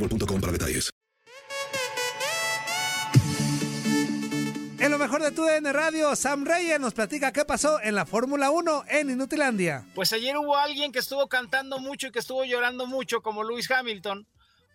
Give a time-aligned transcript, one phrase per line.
[0.00, 0.90] boostmobile.com para detalles.
[4.78, 8.06] En lo mejor de tu DN Radio, Sam Reyes nos platica qué pasó en la
[8.06, 9.84] Fórmula 1 en Inutilandia.
[9.94, 13.70] Pues ayer hubo alguien que estuvo cantando mucho y que estuvo llorando mucho, como Lewis
[13.70, 14.26] Hamilton,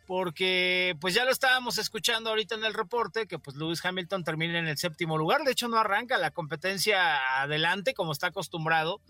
[0.06, 4.60] porque pues ya lo estábamos escuchando ahorita en el reporte, que pues Lewis Hamilton termina
[4.60, 9.02] en el séptimo lugar, de hecho no arranca la competencia adelante como está acostumbrado,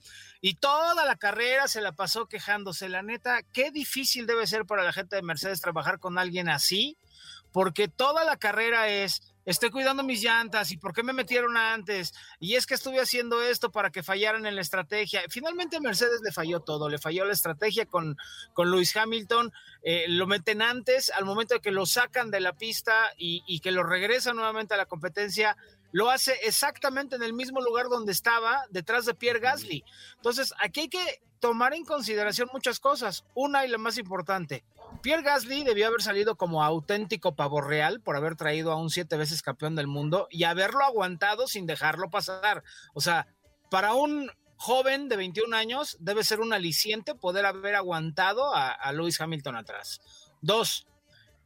[0.42, 4.84] y toda la carrera se la pasó quejándose, la neta, qué difícil debe ser para
[4.84, 6.98] la gente de Mercedes trabajar con alguien así,
[7.52, 12.14] porque toda la carrera es estoy cuidando mis llantas y por qué me metieron antes
[12.40, 15.22] y es que estuve haciendo esto para que fallaran en la estrategia.
[15.30, 18.18] Finalmente Mercedes le falló todo, le falló la estrategia con,
[18.54, 22.54] con Lewis Hamilton, eh, lo meten antes, al momento de que lo sacan de la
[22.54, 25.56] pista y que lo regresan nuevamente a la competencia,
[25.96, 29.86] lo hace exactamente en el mismo lugar donde estaba, detrás de Pierre Gasly.
[30.18, 33.24] Entonces, aquí hay que tomar en consideración muchas cosas.
[33.34, 34.66] Una y la más importante,
[35.02, 39.16] Pierre Gasly debió haber salido como auténtico pavo real por haber traído a un siete
[39.16, 42.62] veces campeón del mundo y haberlo aguantado sin dejarlo pasar.
[42.94, 43.34] O sea,
[43.72, 48.92] para un joven de 21 años debe ser un aliciente poder haber aguantado a, a
[48.92, 50.02] Lewis Hamilton atrás.
[50.42, 50.88] Dos,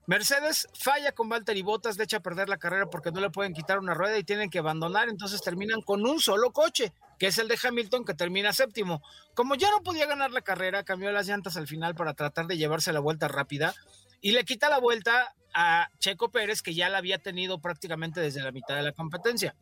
[0.10, 3.54] Mercedes falla con Valtteri Bottas, le echa a perder la carrera porque no le pueden
[3.54, 7.38] quitar una rueda y tienen que abandonar, entonces terminan con un solo coche, que es
[7.38, 9.04] el de Hamilton, que termina séptimo.
[9.36, 12.58] Como ya no podía ganar la carrera, cambió las llantas al final para tratar de
[12.58, 13.76] llevarse la vuelta rápida
[14.20, 18.42] y le quita la vuelta a Checo Pérez, que ya la había tenido prácticamente desde
[18.42, 19.56] la mitad de la competencia.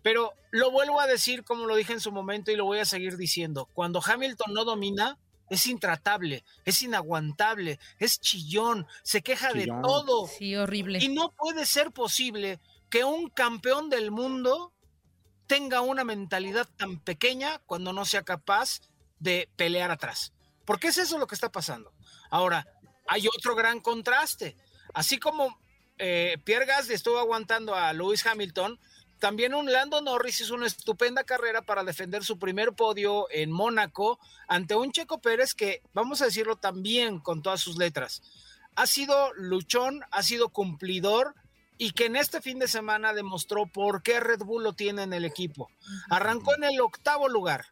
[0.00, 2.86] Pero lo vuelvo a decir como lo dije en su momento y lo voy a
[2.86, 5.18] seguir diciendo, cuando Hamilton no domina,
[5.52, 10.26] es intratable, es inaguantable, es chillón, se queja de todo.
[10.26, 10.98] Sí, horrible.
[11.00, 12.58] Y no puede ser posible
[12.88, 14.72] que un campeón del mundo
[15.46, 18.80] tenga una mentalidad tan pequeña cuando no sea capaz
[19.18, 20.32] de pelear atrás.
[20.64, 21.92] Porque es eso lo que está pasando.
[22.30, 22.66] Ahora,
[23.06, 24.56] hay otro gran contraste.
[24.94, 25.60] Así como
[25.98, 28.80] eh, Pierre Gasly estuvo aguantando a Lewis Hamilton,
[29.22, 34.18] también un Lando Norris hizo una estupenda carrera para defender su primer podio en Mónaco
[34.48, 38.20] ante un Checo Pérez que, vamos a decirlo también con todas sus letras,
[38.74, 41.36] ha sido luchón, ha sido cumplidor
[41.78, 45.12] y que en este fin de semana demostró por qué Red Bull lo tiene en
[45.12, 45.70] el equipo.
[46.10, 47.66] Arrancó en el octavo lugar.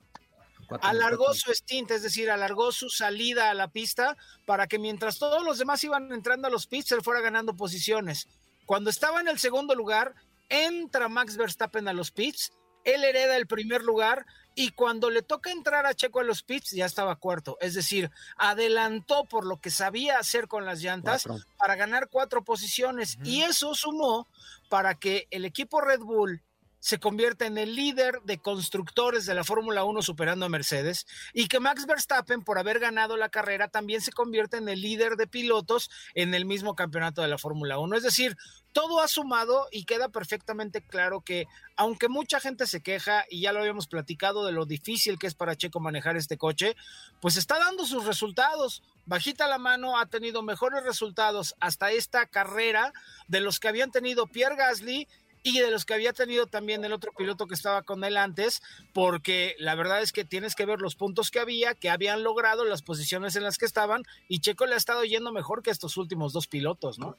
[0.82, 5.42] Alargó su stint, es decir, alargó su salida a la pista para que mientras todos
[5.42, 8.28] los demás iban entrando a los pits, él fuera ganando posiciones.
[8.66, 10.14] Cuando estaba en el segundo lugar,
[10.50, 12.52] entra Max Verstappen a los pits,
[12.84, 16.72] él hereda el primer lugar y cuando le toca entrar a Checo a los pits
[16.72, 21.44] ya estaba cuarto, es decir, adelantó por lo que sabía hacer con las llantas Cuatro.
[21.56, 23.18] para ganar cuatro posiciones.
[23.24, 24.28] Y eso sumó
[24.68, 26.42] para que el equipo Red Bull
[26.80, 31.46] se convierte en el líder de constructores de la Fórmula 1 superando a Mercedes y
[31.46, 35.26] que Max Verstappen por haber ganado la carrera también se convierte en el líder de
[35.26, 37.96] pilotos en el mismo campeonato de la Fórmula 1.
[37.96, 38.36] Es decir,
[38.72, 41.46] todo ha sumado y queda perfectamente claro que
[41.76, 45.34] aunque mucha gente se queja y ya lo habíamos platicado de lo difícil que es
[45.34, 46.76] para Checo manejar este coche,
[47.20, 48.82] pues está dando sus resultados.
[49.06, 52.92] Bajita la mano ha tenido mejores resultados hasta esta carrera
[53.28, 55.08] de los que habían tenido Pierre Gasly
[55.42, 58.62] y de los que había tenido también el otro piloto que estaba con él antes,
[58.92, 62.64] porque la verdad es que tienes que ver los puntos que había, que habían logrado,
[62.64, 65.96] las posiciones en las que estaban, y Checo le ha estado yendo mejor que estos
[65.96, 67.16] últimos dos pilotos, ¿no?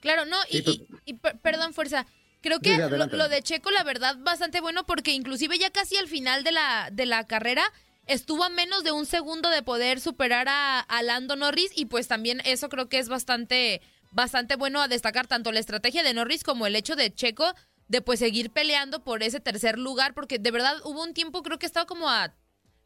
[0.00, 2.06] Claro, no, y, y, perdón, fuerza.
[2.40, 6.44] Creo que lo, de Checo, la verdad, bastante bueno, porque inclusive ya casi al final
[6.44, 7.64] de la, de la carrera
[8.06, 12.06] estuvo a menos de un segundo de poder superar a, a Lando Norris, y pues
[12.06, 16.44] también eso creo que es bastante bastante bueno a destacar tanto la estrategia de Norris
[16.44, 17.54] como el hecho de Checo
[17.88, 21.58] de pues seguir peleando por ese tercer lugar, porque de verdad hubo un tiempo, creo
[21.58, 22.34] que estaba como a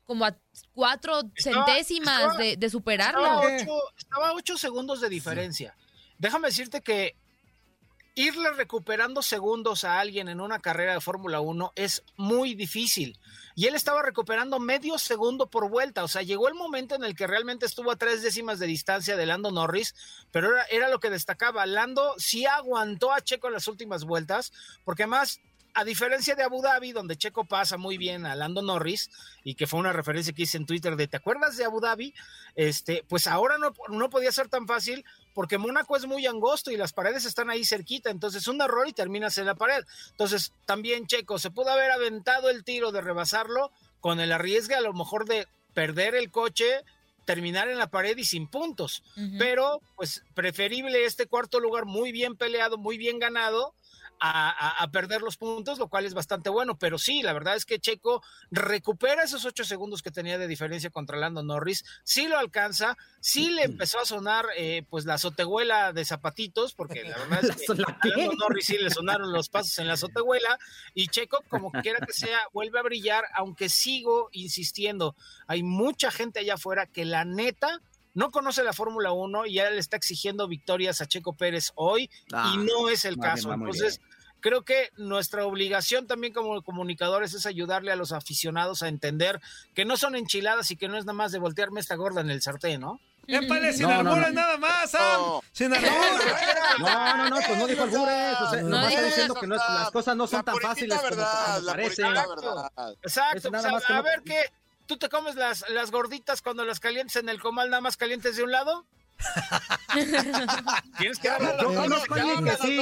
[0.05, 0.37] como a
[0.73, 3.49] cuatro centésimas de, superarlo.
[3.97, 5.77] Estaba a ocho, segundos de diferencia.
[6.19, 7.17] Déjame decirte que
[8.15, 13.19] irle recuperando segundos a alguien en una carrera de Fórmula 1 es muy difícil.
[13.55, 16.05] Y él estaba recuperando medio segundo por vuelta.
[16.05, 19.17] O sea, llegó el momento en el que realmente estuvo a tres décimas de distancia
[19.17, 19.95] de Lando Norris,
[20.31, 21.67] pero era, era lo que destacaba.
[21.67, 24.53] Lando sí aguantó a Checo en las últimas vueltas,
[24.85, 25.41] porque además
[25.75, 29.11] a diferencia de Abu Dhabi, donde Checo pasa muy bien a Lando Norris,
[29.45, 32.15] y que fue una referencia que hice en Twitter de ¿te acuerdas de Abu Dhabi?
[32.55, 35.05] Este, pues ahora no, no podía ser tan fácil
[35.35, 38.93] porque Mónaco es muy angosto y las paredes están ahí cerquita, entonces un error y
[38.93, 39.85] terminas en la pared.
[40.11, 43.71] Entonces, también Checo se pudo haber aventado el tiro de rebasarlo
[44.01, 46.83] con el arriesgue a lo mejor de perder el coche,
[47.25, 49.03] terminar en la pared y sin puntos.
[49.39, 53.75] Pero, pues, preferible este cuarto lugar muy bien peleado, muy bien ganado,
[54.25, 56.79] a, perder los puntos, lo cual es bastante bueno.
[56.79, 60.91] Pero sí, la verdad es que Checo recupera esos ocho segundos que tenía de diferencia
[60.91, 65.93] contra Lando Norris, sí lo alcanza, sí le empezó a sonar eh, pues la azotehuela
[65.93, 67.57] de zapatitos, porque la verdad es
[68.03, 70.57] que a Lando Norris sí le sonaron los pasos en la azotehuela,
[70.95, 75.17] y Checo, como quiera que sea, vuelve a brillar, aunque sigo insistiendo,
[75.49, 77.81] hay mucha gente allá afuera que la neta
[78.15, 82.05] no conoce la Fórmula 1 y ya le está exigiendo victorias a Checo Pérez hoy
[82.05, 83.53] y ah, no es el caso.
[83.53, 84.01] Entonces,
[84.43, 89.41] creo que nuestra obligación también como comunicadores es ayudarle a los aficionados a entender
[89.75, 92.31] que no son enchiladas y que no es nada más de voltearme esta gorda en
[92.31, 93.01] el sartén, ¿no?
[93.27, 95.41] ¡Épale, sin no, nada más, Sam!
[95.53, 95.93] ¡Sin albures!
[96.79, 98.41] No, no, no, pues no dijo albures.
[98.41, 102.03] O sea, no, está diciendo que las cosas no son tan fáciles verdad, como, parece.
[103.03, 104.43] Exacto, pues, a, ver qué
[104.87, 108.37] ¿Tú te comes las, las gorditas cuando las calientes en el comal, nada más calientes
[108.37, 108.85] de un lado?
[110.99, 112.77] Tienes que Yo conozco a alguien que sí.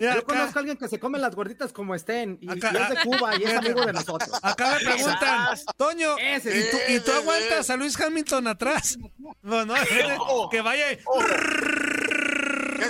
[0.00, 2.38] Yo conozco a alguien que se come las gorditas como estén.
[2.40, 4.30] Y, acá, es de Cuba y es amigo de nosotros.
[4.42, 8.98] Acá me preguntan, Toño, ¿y, tú, aguantas a Luis Hamilton atrás?
[9.42, 9.74] No, no,
[10.50, 10.86] que vaya.
[11.04, 11.24] Oh.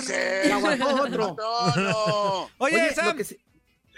[0.05, 1.35] ¿Qué aguantó otro.
[1.37, 2.49] No, no.
[2.59, 3.17] Oye, Sam.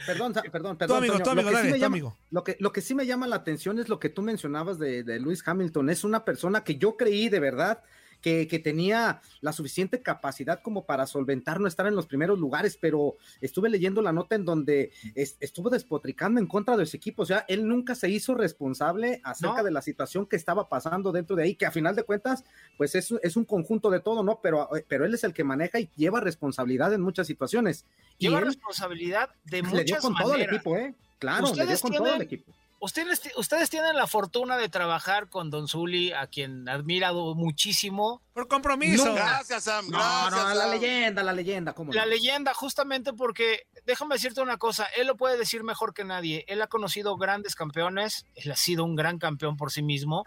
[0.06, 0.98] Perdón, perdón, perdón.
[0.98, 2.18] amigo, tu amigo, lo, que sí amigo.
[2.32, 5.04] Lo, que, lo que sí me llama la atención es lo que tú mencionabas de,
[5.04, 5.90] de Luis Hamilton.
[5.90, 7.84] Es una persona que yo creí de verdad
[8.22, 13.18] que, tenía la suficiente capacidad como para solventar no estar en los primeros lugares, pero
[13.42, 17.46] estuve leyendo la nota en donde estuvo despotricando en contra de su equipo, o sea,
[17.48, 21.56] él nunca se hizo responsable acerca de la situación que estaba pasando dentro de ahí,
[21.56, 22.44] que a final de cuentas,
[22.78, 24.40] pues es, es un conjunto de todo, ¿no?
[24.42, 27.86] Pero, pero él es el que maneja y lleva responsabilidad en muchas situaciones.
[28.18, 30.94] Lleva y responsabilidad de muchas le dio con todo el equipo, ¿eh?
[31.20, 32.54] Claro, le dio con todo el equipo.
[32.84, 38.24] Ustedes, ustedes tienen la fortuna de trabajar con Don Zuli, a quien admirado muchísimo.
[38.34, 39.14] Por compromiso.
[39.14, 39.88] gracias, Sam.
[39.92, 41.74] no, no, la leyenda, la leyenda.
[41.74, 46.04] ¿cómo la leyenda, justamente porque, déjame decirte una cosa, él lo puede decir mejor que
[46.06, 46.44] nadie.
[46.48, 50.24] Él ha conocido grandes campeones, él ha sido un gran campeón por sí mismo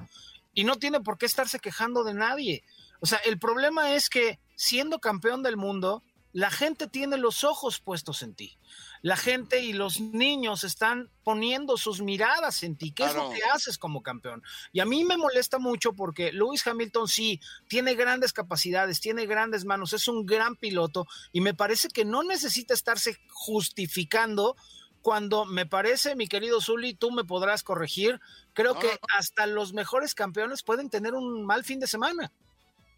[0.55, 2.63] y no tiene por qué estarse quejando de nadie.
[3.01, 7.81] O sea, el problema es que siendo campeón del mundo, la gente tiene los ojos
[7.81, 8.57] puestos en ti
[9.05, 12.91] la gente y los niños están poniendo sus miradas en ti.
[12.91, 14.43] ¿Qué es lo que haces como campeón?
[14.73, 19.67] Y a mí me molesta mucho porque Lewis Hamilton sí tiene grandes capacidades, tiene grandes
[19.67, 24.57] manos, es un gran piloto y me parece que no necesita estarse justificando
[25.03, 28.23] cuando me parece, mi querido Zully, tú me podrás corregir,
[28.55, 32.33] creo que hasta los mejores campeones pueden tener un mal fin de semana.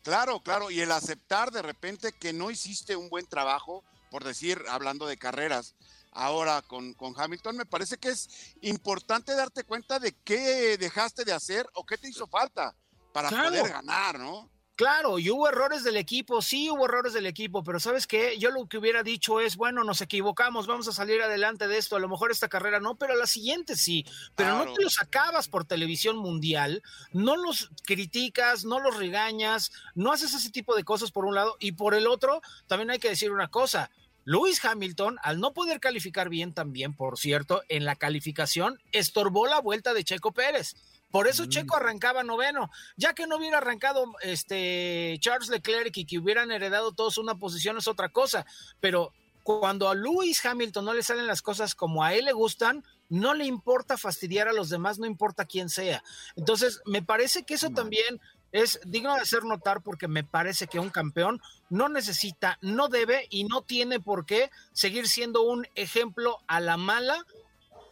[0.04, 4.62] Claro, claro, y el aceptar de repente que no hiciste un buen trabajo, por decir,
[4.68, 5.74] hablando de carreras,
[6.12, 11.32] ahora con, con, Hamilton, me parece que es importante darte cuenta de qué dejaste de
[11.32, 12.74] hacer o qué te hizo falta
[13.12, 14.50] para poder ganar, ¿no?
[14.76, 18.36] Claro, y hubo errores del equipo, sí hubo errores del equipo, pero ¿sabes qué?
[18.38, 21.96] Yo lo que hubiera dicho es, bueno, nos equivocamos, vamos a salir adelante de esto,
[21.96, 24.04] a lo mejor esta carrera no, pero la siguiente sí,
[24.34, 26.82] pero no te los acabas por televisión mundial,
[27.14, 31.56] no los criticas, no los regañas, no haces ese tipo de cosas por un lado,
[31.58, 33.90] y por el otro, también hay que decir una cosa,
[34.26, 39.60] Lewis Hamilton, al no poder calificar bien también, por cierto, en la calificación, estorbó la
[39.60, 40.74] vuelta de Checo Pérez.
[41.16, 41.80] Por eso Checo mm.
[41.80, 42.70] arrancaba noveno.
[42.98, 47.78] Ya que no hubiera arrancado este Charles Leclerc y que hubieran heredado todos una posición
[47.78, 48.44] es otra cosa.
[48.80, 52.84] Pero cuando a Lewis Hamilton no le salen las cosas como a él le gustan,
[53.08, 56.04] no le importa fastidiar a los demás, no importa quién sea.
[56.34, 58.20] Entonces, me parece que eso también
[58.52, 63.26] es digno de hacer notar porque me parece que un campeón no necesita, no debe
[63.30, 67.24] y no tiene por qué seguir siendo un ejemplo a la mala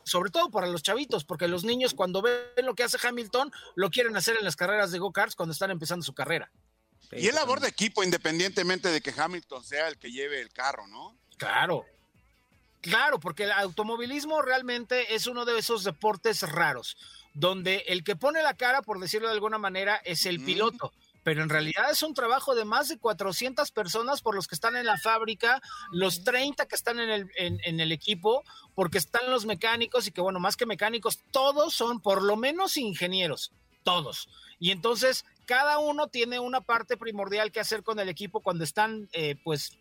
[0.05, 3.91] sobre todo para los chavitos, porque los niños cuando ven lo que hace Hamilton, lo
[3.91, 6.51] quieren hacer en las carreras de go-karts cuando están empezando su carrera.
[7.13, 10.87] Y el labor de equipo, independientemente de que Hamilton sea el que lleve el carro,
[10.87, 11.17] ¿no?
[11.37, 11.85] Claro.
[12.81, 16.97] Claro, porque el automovilismo realmente es uno de esos deportes raros,
[17.33, 20.93] donde el que pone la cara, por decirlo de alguna manera, es el piloto
[21.25, 24.77] pero en realidad es un trabajo de más de 400 personas por los que están
[24.77, 27.11] en la fábrica, los 30 que están en
[27.65, 32.23] el, equipo, porque están los mecánicos y que bueno, más que mecánicos, todos son por
[32.23, 33.53] lo menos ingenieros,
[33.83, 34.29] todos.
[34.59, 39.09] Y entonces cada uno tiene una parte primordial que hacer con el equipo cuando están
[39.13, 39.79] eh, pues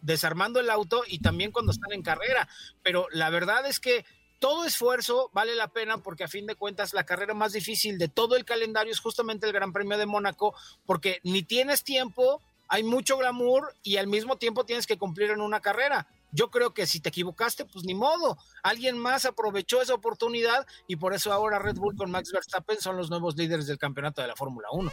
[0.00, 2.48] desarmando el auto y también cuando están en carrera.
[2.82, 4.04] Pero la verdad es que
[4.38, 8.08] todo esfuerzo vale la pena porque a fin de cuentas la carrera más difícil de
[8.08, 10.54] todo el calendario es justamente el Gran Premio de Mónaco
[10.86, 15.40] porque ni tienes tiempo, hay mucho glamour y al mismo tiempo tienes que cumplir en
[15.40, 16.06] una carrera.
[16.30, 18.36] Yo creo que si te equivocaste, pues ni modo.
[18.62, 22.96] Alguien más aprovechó esa oportunidad y por eso ahora Red Bull con Max Verstappen son
[22.96, 24.92] los nuevos líderes del campeonato de la Fórmula 1.